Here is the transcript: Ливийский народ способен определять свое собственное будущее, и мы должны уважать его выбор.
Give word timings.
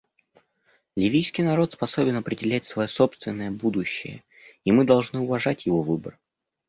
Ливийский 0.95 1.43
народ 1.43 1.73
способен 1.73 2.15
определять 2.17 2.65
свое 2.65 2.87
собственное 2.87 3.51
будущее, 3.51 4.23
и 4.63 4.71
мы 4.71 4.83
должны 4.83 5.19
уважать 5.19 5.67
его 5.67 5.83
выбор. 5.83 6.19